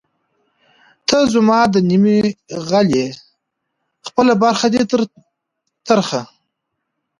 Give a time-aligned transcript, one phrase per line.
[1.07, 2.17] ته زما د نیمې
[2.67, 3.07] غل ئې
[4.07, 5.01] خپله برخه دی تر
[5.87, 6.21] ترخه